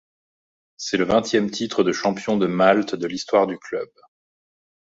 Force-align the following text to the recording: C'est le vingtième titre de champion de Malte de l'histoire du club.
C'est 0.77 0.97
le 0.97 1.03
vingtième 1.03 1.51
titre 1.51 1.83
de 1.83 1.91
champion 1.91 2.35
de 2.35 2.47
Malte 2.47 2.95
de 2.95 3.05
l'histoire 3.05 3.45
du 3.45 3.59
club. 3.59 3.87